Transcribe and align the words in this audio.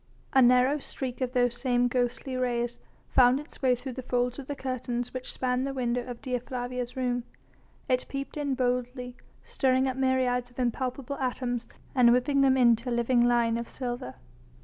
A 0.33 0.41
narrow 0.41 0.79
streak 0.79 1.21
of 1.21 1.33
those 1.33 1.55
same 1.61 1.87
ghostly 1.87 2.35
rays 2.35 2.79
found 3.11 3.39
its 3.39 3.61
way 3.61 3.75
through 3.75 3.93
the 3.93 4.01
folds 4.01 4.39
of 4.39 4.47
the 4.47 4.55
curtains 4.55 5.13
which 5.13 5.31
spanned 5.31 5.67
the 5.67 5.75
window 5.75 6.03
of 6.03 6.23
Dea 6.23 6.39
Flavia's 6.39 6.95
room. 6.97 7.23
It 7.87 8.07
peeped 8.09 8.35
in 8.35 8.55
boldly, 8.55 9.15
stirring 9.43 9.87
up 9.87 9.97
myriads 9.97 10.49
of 10.49 10.57
impalpable 10.57 11.17
atoms 11.17 11.69
and 11.93 12.11
whipping 12.11 12.41
them 12.41 12.57
into 12.57 12.89
a 12.89 12.89
living 12.89 13.21
line 13.23 13.59
of 13.59 13.69
silver. 13.69 14.15